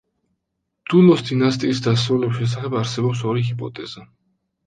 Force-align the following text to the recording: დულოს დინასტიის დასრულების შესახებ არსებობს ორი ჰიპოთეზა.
დულოს 0.93 1.21
დინასტიის 1.27 1.81
დასრულების 1.87 2.39
შესახებ 2.39 2.77
არსებობს 2.81 3.23
ორი 3.33 3.43
ჰიპოთეზა. 3.51 4.09